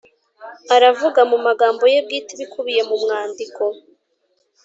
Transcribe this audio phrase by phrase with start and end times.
[0.75, 3.63] aravuga mu magambo ye bwite ibikubiye mu mwandiko